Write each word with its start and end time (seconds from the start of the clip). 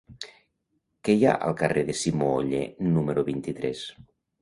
Què 1.09 1.15
hi 1.19 1.27
ha 1.27 1.35
al 1.49 1.55
carrer 1.61 1.85
de 1.91 1.99
Simó 2.01 2.33
Oller 2.41 2.65
número 2.97 3.29
vint-i-tres? 3.33 3.89